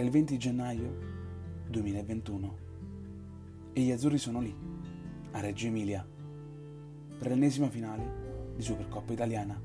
Era 0.00 0.08
il 0.08 0.14
20 0.14 0.38
gennaio 0.38 0.96
2021 1.66 2.58
e 3.74 3.82
gli 3.82 3.90
azzurri 3.90 4.16
sono 4.16 4.40
lì, 4.40 4.56
a 5.32 5.40
Reggio 5.40 5.66
Emilia, 5.66 6.08
per 7.18 7.28
l'ennesima 7.28 7.68
finale 7.68 8.52
di 8.56 8.62
Supercoppa 8.62 9.12
italiana. 9.12 9.60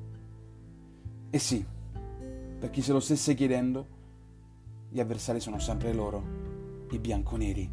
E 1.29 1.39
sì, 1.39 1.65
per 2.59 2.69
chi 2.69 2.81
se 2.81 2.91
lo 2.91 2.99
stesse 2.99 3.33
chiedendo, 3.33 3.87
gli 4.89 4.99
avversari 4.99 5.39
sono 5.39 5.57
sempre 5.57 5.93
loro, 5.93 6.85
i 6.91 6.99
bianconeri. 6.99 7.71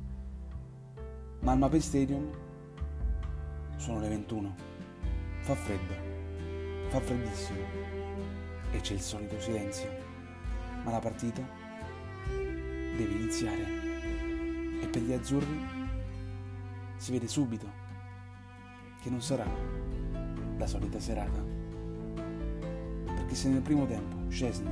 Ma 1.40 1.50
al 1.50 1.58
Mapei 1.58 1.80
Stadium 1.80 2.30
sono 3.74 3.98
le 3.98 4.08
21. 4.08 4.54
Fa 5.40 5.56
freddo, 5.56 5.94
fa 6.90 7.00
freddissimo 7.00 7.58
e 8.70 8.78
c'è 8.78 8.94
il 8.94 9.00
solito 9.00 9.40
silenzio. 9.40 9.90
Ma 10.84 10.92
la 10.92 11.00
partita 11.00 11.61
deve 12.96 13.12
iniziare. 13.12 13.66
E 14.80 14.86
per 14.86 15.02
gli 15.02 15.12
azzurri 15.12 15.60
si 16.96 17.12
vede 17.12 17.28
subito 17.28 17.66
che 19.00 19.10
non 19.10 19.20
sarà 19.20 19.46
la 20.56 20.66
solita 20.66 21.00
serata. 21.00 21.42
Perché 23.04 23.34
se 23.34 23.48
nel 23.48 23.62
primo 23.62 23.86
tempo 23.86 24.16
Scesni 24.28 24.70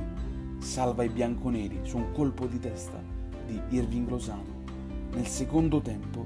salva 0.59 1.03
i 1.03 1.09
bianconeri 1.09 1.79
su 1.83 1.97
un 1.97 2.11
colpo 2.13 2.45
di 2.45 2.59
testa 2.59 3.01
di 3.45 3.59
Irving 3.69 4.07
Lozano, 4.07 4.63
nel 5.11 5.27
secondo 5.27 5.81
tempo 5.81 6.25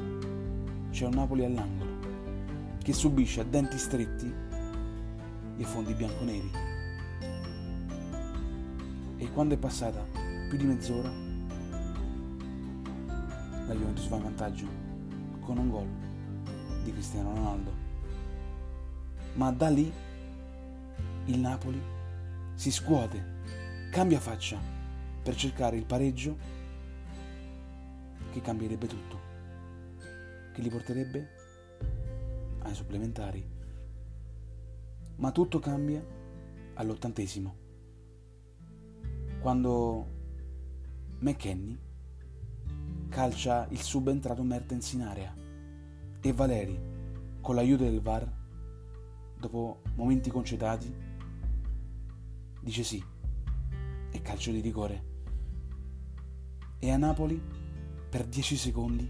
c'è 0.92 1.05
un 1.05 1.14
Napoli 1.14 1.44
all'angolo 1.44 1.94
che 2.84 2.94
subisce 2.94 3.42
a 3.42 3.44
denti 3.44 3.78
stretti 3.80 4.32
i 5.58 5.64
fondi 5.64 5.94
bianconeri. 5.94 6.52
E 9.18 9.32
quando 9.32 9.55
è 9.55 9.58
passata 9.58 10.05
più 10.48 10.58
di 10.58 10.66
mezz'ora 10.66 11.24
la 13.68 13.74
Juventus 13.74 14.08
va 14.08 14.18
in 14.18 14.24
vantaggio 14.24 14.68
con 15.40 15.58
un 15.58 15.70
gol 15.70 15.88
di 16.84 16.91
Cristiano 16.91 17.34
Ronaldo. 17.34 17.74
Ma 19.34 19.52
da 19.52 19.70
lì 19.70 19.91
il 21.26 21.40
Napoli 21.40 21.82
si 22.54 22.71
scuote, 22.71 23.90
cambia 23.91 24.20
faccia 24.20 24.60
per 25.21 25.36
cercare 25.36 25.77
il 25.77 25.86
pareggio 25.86 26.38
che 28.32 28.41
cambierebbe 28.41 28.88
tutto, 28.88 29.20
che 30.54 30.62
li 30.62 30.70
porterebbe 30.70 31.30
ai 32.60 32.76
supplementari. 32.76 33.54
Ma 35.18 35.32
tutto 35.32 35.60
cambia 35.60 36.05
all'ottantesimo, 36.76 37.55
quando 39.40 40.13
McKenny 41.20 41.85
calcia 43.16 43.66
il 43.70 43.80
subentrato 43.80 44.44
Mertens 44.44 44.91
in 44.91 45.04
area 45.04 45.34
e 46.20 46.34
Valeri, 46.34 46.77
con 47.40 47.55
l'aiuto 47.55 47.85
del 47.85 48.02
VAR, 48.02 48.30
dopo 49.40 49.84
momenti 49.96 50.30
concedati, 50.30 50.94
dice 52.60 52.84
sì 52.84 53.02
e 54.12 54.21
calcio 54.21 54.52
di 54.52 54.60
rigore. 54.60 55.05
E 56.77 56.91
a 56.91 56.98
Napoli, 56.98 57.41
per 58.10 58.26
10 58.26 58.58
secondi, 58.58 59.10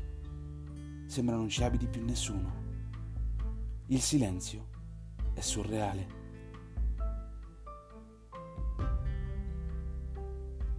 sembra 1.07 1.35
non 1.35 1.49
ci 1.49 1.63
abiti 1.63 1.87
più 1.87 2.05
nessuno. 2.05 2.53
Il 3.87 4.01
silenzio 4.01 4.67
è 5.33 5.41
surreale. 5.41 6.07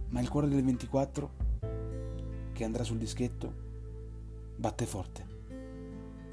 Ma 0.07 0.21
il 0.21 0.29
cuore 0.29 0.47
del 0.47 0.63
24 0.63 1.46
che 2.57 2.63
andrà 2.63 2.83
sul 2.83 2.97
dischetto 2.97 3.53
batte 4.55 4.87
forte, 4.87 5.25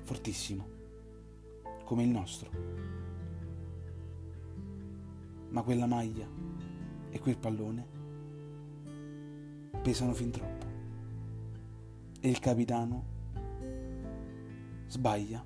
fortissimo, 0.04 0.66
come 1.84 2.03
il 2.03 2.09
nostro. 2.09 2.50
Ma 5.50 5.60
quella 5.60 5.84
maglia 5.84 6.26
e 7.10 7.19
quel 7.21 7.37
pallone 7.37 7.87
pesano 9.82 10.15
fin 10.15 10.31
troppo. 10.31 10.66
E 12.21 12.28
il 12.31 12.38
capitano 12.38 13.04
sbaglia 14.87 15.44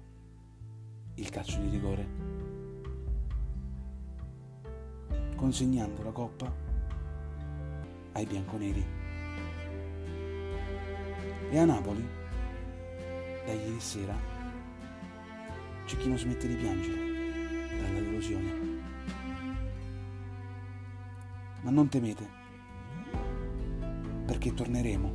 il 1.15 1.29
calcio 1.29 1.59
di 1.59 1.71
rigore, 1.71 2.09
consegnando 5.35 6.05
la 6.05 6.13
coppa 6.13 6.55
ai 8.13 8.27
bianconeri. 8.27 8.98
E 11.51 11.59
a 11.59 11.65
Napoli, 11.65 12.07
da 13.47 13.53
ieri 13.53 13.81
sera, 13.81 14.15
c'è 15.87 15.97
chi 15.97 16.09
non 16.09 16.19
smette 16.19 16.47
di 16.47 16.55
piangere 16.55 16.99
dalla 17.81 18.01
delusione. 18.01 18.53
Ma 21.63 21.71
non 21.71 21.89
temete, 21.89 22.29
perché 24.27 24.53
torneremo, 24.53 25.13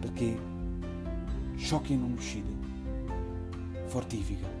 perché 0.00 0.38
ciò 1.56 1.80
che 1.80 1.96
non 1.96 2.12
uccide 2.12 2.58
fortifica. 3.86 4.59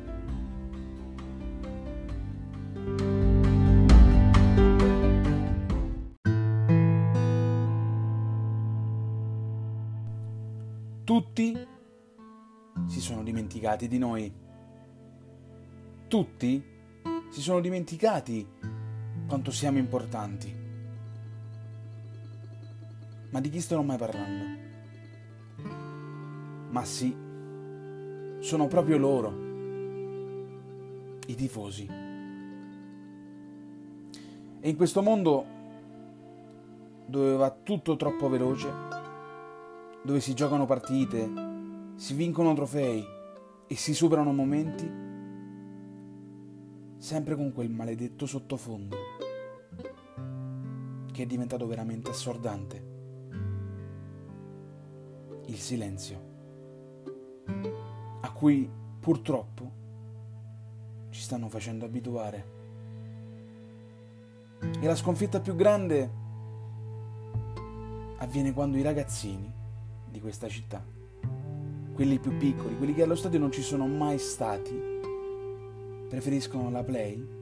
Tutti 11.10 11.58
si 12.86 13.00
sono 13.00 13.24
dimenticati 13.24 13.88
di 13.88 13.98
noi. 13.98 14.32
Tutti 16.06 16.64
si 17.30 17.40
sono 17.40 17.58
dimenticati 17.58 18.46
quanto 19.26 19.50
siamo 19.50 19.78
importanti. 19.78 20.54
Ma 23.28 23.40
di 23.40 23.48
chi 23.48 23.60
sto 23.60 23.82
mai 23.82 23.96
parlando? 23.96 24.44
Ma 26.70 26.84
sì, 26.84 27.12
sono 28.38 28.68
proprio 28.68 28.96
loro, 28.96 29.34
i 31.26 31.34
tifosi. 31.34 31.88
E 34.60 34.68
in 34.68 34.76
questo 34.76 35.02
mondo 35.02 35.44
dove 37.06 37.34
va 37.34 37.50
tutto 37.50 37.96
troppo 37.96 38.28
veloce, 38.28 38.99
dove 40.02 40.20
si 40.20 40.34
giocano 40.34 40.66
partite, 40.66 41.30
si 41.96 42.14
vincono 42.14 42.54
trofei 42.54 43.04
e 43.66 43.76
si 43.76 43.94
superano 43.94 44.32
momenti, 44.32 44.90
sempre 46.96 47.36
con 47.36 47.52
quel 47.52 47.70
maledetto 47.70 48.26
sottofondo 48.26 48.96
che 51.12 51.22
è 51.22 51.26
diventato 51.26 51.66
veramente 51.66 52.10
assordante. 52.10 52.88
Il 55.46 55.58
silenzio, 55.58 56.20
a 58.20 58.32
cui 58.32 58.70
purtroppo 59.00 59.70
ci 61.10 61.20
stanno 61.20 61.48
facendo 61.48 61.84
abituare. 61.84 62.58
E 64.80 64.86
la 64.86 64.94
sconfitta 64.94 65.40
più 65.40 65.54
grande 65.54 66.10
avviene 68.18 68.52
quando 68.52 68.76
i 68.78 68.82
ragazzini 68.82 69.59
di 70.10 70.20
questa 70.20 70.48
città, 70.48 70.84
quelli 71.94 72.18
più 72.18 72.36
piccoli, 72.36 72.76
quelli 72.76 72.94
che 72.94 73.02
allo 73.02 73.14
stadio 73.14 73.38
non 73.38 73.52
ci 73.52 73.62
sono 73.62 73.86
mai 73.86 74.18
stati, 74.18 74.78
preferiscono 76.08 76.70
la 76.70 76.82
play 76.82 77.38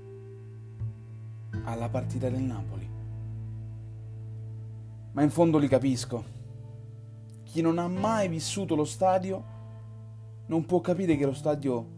alla 1.64 1.88
partita 1.88 2.28
del 2.28 2.42
Napoli. 2.42 2.88
Ma 5.12 5.22
in 5.22 5.30
fondo 5.30 5.58
li 5.58 5.68
capisco. 5.68 6.36
Chi 7.44 7.60
non 7.62 7.78
ha 7.78 7.88
mai 7.88 8.28
vissuto 8.28 8.74
lo 8.74 8.84
stadio 8.84 9.56
non 10.46 10.64
può 10.66 10.80
capire 10.80 11.16
che 11.16 11.24
lo 11.24 11.32
stadio 11.32 11.96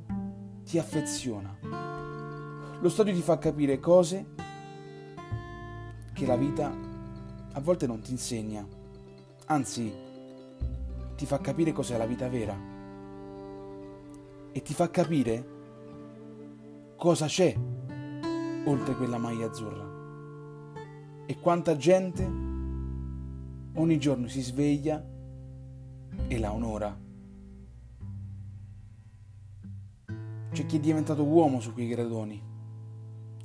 ti 0.64 0.78
affeziona. 0.78 1.56
Lo 2.80 2.88
stadio 2.88 3.12
ti 3.12 3.20
fa 3.20 3.36
capire 3.38 3.78
cose 3.80 4.26
che 6.12 6.26
la 6.26 6.36
vita 6.36 6.72
a 7.52 7.60
volte 7.60 7.86
non 7.86 8.00
ti 8.00 8.12
insegna. 8.12 8.66
Anzi, 9.46 9.92
ti 11.20 11.26
fa 11.26 11.38
capire 11.38 11.70
cos'è 11.72 11.98
la 11.98 12.06
vita 12.06 12.30
vera 12.30 12.58
e 14.52 14.62
ti 14.62 14.72
fa 14.72 14.88
capire 14.88 15.48
cosa 16.96 17.26
c'è 17.26 17.54
oltre 18.64 18.94
quella 18.94 19.18
maglia 19.18 19.44
azzurra 19.44 19.86
e 21.26 21.38
quanta 21.38 21.76
gente 21.76 22.24
ogni 23.74 23.98
giorno 23.98 24.28
si 24.28 24.40
sveglia 24.40 25.06
e 26.26 26.38
la 26.38 26.54
onora. 26.54 26.98
C'è 30.52 30.64
chi 30.64 30.78
è 30.78 30.80
diventato 30.80 31.22
uomo 31.22 31.60
su 31.60 31.74
quei 31.74 31.88
gradoni 31.88 32.42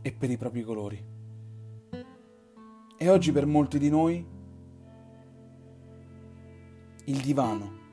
e 0.01 0.13
per 0.13 0.31
i 0.31 0.38
propri 0.38 0.63
colori. 0.63 1.06
E 2.98 3.10
oggi 3.10 3.33
per 3.33 3.45
molti 3.45 3.77
di 3.77 3.89
noi 3.89 4.35
il 7.06 7.19
divano 7.22 7.84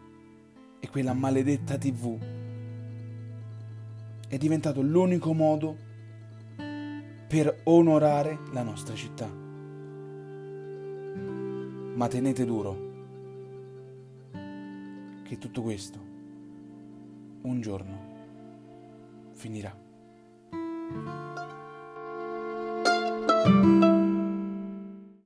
e 0.80 0.88
quella 0.88 1.12
maledetta 1.12 1.76
tv 1.76 2.18
è 4.28 4.38
diventato 4.38 4.80
l'unico 4.80 5.34
modo 5.34 5.76
per 7.28 7.60
onorare 7.64 8.38
la 8.52 8.62
nostra 8.62 8.94
città. 8.94 9.28
Ma 11.94 12.08
tenete 12.08 12.44
duro 12.46 12.90
che 15.22 15.38
tutto 15.38 15.62
questo 15.62 15.98
un 17.42 17.60
giorno 17.60 18.10
finirà. 19.32 19.74